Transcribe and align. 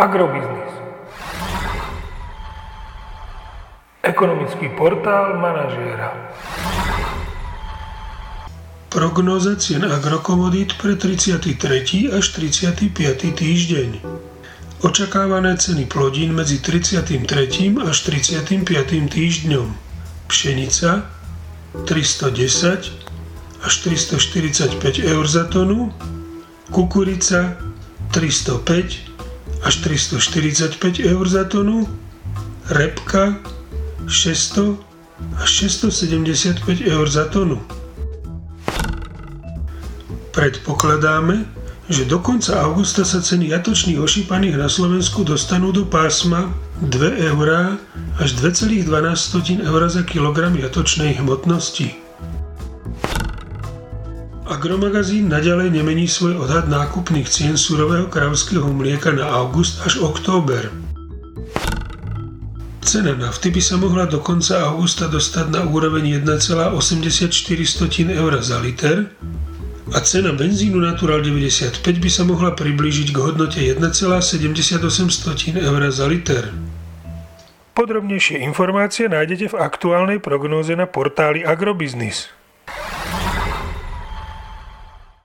Agrobiznis. 0.00 0.72
Ekonomický 4.00 4.72
portál 4.72 5.36
manažéra. 5.36 6.32
Prognóza 8.88 9.60
cien 9.60 9.84
agrokomodít 9.84 10.80
pre 10.80 10.96
33. 10.96 12.16
až 12.16 12.28
35. 12.32 13.36
týždeň. 13.36 14.00
Očakávané 14.80 15.60
ceny 15.60 15.84
plodín 15.84 16.32
medzi 16.32 16.64
33. 16.64 17.76
až 17.84 17.96
35. 18.00 19.04
týždňom. 19.04 19.68
Pšenica 20.32 21.12
310 21.84 22.88
až 23.60 23.72
345 23.84 25.04
eur 25.04 25.28
za 25.28 25.44
tonu, 25.44 25.92
kukurica 26.72 27.60
305 28.16 29.09
až 29.62 29.74
345 29.84 31.04
eur 31.04 31.24
za 31.28 31.44
tonu, 31.44 31.88
repka 32.68 33.36
600 34.08 34.76
až 35.36 35.50
675 35.50 36.80
eur 36.80 37.06
za 37.10 37.24
tonu. 37.28 37.60
Predpokladáme, 40.30 41.44
že 41.90 42.06
do 42.06 42.22
konca 42.22 42.54
augusta 42.62 43.02
sa 43.02 43.18
ceny 43.18 43.50
jatočných 43.50 43.98
ošípaných 43.98 44.56
na 44.56 44.70
Slovensku 44.70 45.26
dostanú 45.26 45.74
do 45.74 45.84
pásma 45.84 46.54
2 46.80 47.34
eurá 47.34 47.76
až 48.22 48.38
2,12 48.38 48.86
eur 49.66 49.82
za 49.90 50.02
kilogram 50.06 50.54
jatočnej 50.54 51.18
hmotnosti. 51.18 52.09
Agromagazín 54.50 55.30
naďalej 55.30 55.70
nemení 55.70 56.10
svoj 56.10 56.42
odhad 56.42 56.66
nákupných 56.66 57.30
cien 57.30 57.54
surového 57.54 58.10
kravského 58.10 58.66
mlieka 58.66 59.14
na 59.14 59.30
august 59.30 59.78
až 59.86 60.02
október. 60.02 60.74
Cena 62.82 63.14
nafty 63.14 63.54
by 63.54 63.62
sa 63.62 63.78
mohla 63.78 64.10
do 64.10 64.18
konca 64.18 64.58
augusta 64.66 65.06
dostať 65.06 65.54
na 65.54 65.62
úroveň 65.62 66.26
1,84 66.26 66.74
eur 68.10 68.32
za 68.42 68.58
liter, 68.58 69.06
a 69.94 69.98
cena 70.02 70.34
benzínu 70.34 70.82
Natural 70.82 71.22
95 71.22 71.82
by 71.82 72.10
sa 72.10 72.22
mohla 72.26 72.50
priblížiť 72.50 73.14
k 73.14 73.16
hodnote 73.22 73.58
1,78 73.62 74.82
eur 75.58 75.82
za 75.94 76.06
liter. 76.10 76.50
Podrobnejšie 77.74 78.42
informácie 78.42 79.06
nájdete 79.06 79.54
v 79.54 79.56
aktuálnej 79.62 80.18
prognóze 80.18 80.74
na 80.74 80.90
portáli 80.90 81.46
Agrobiznis. 81.46 82.39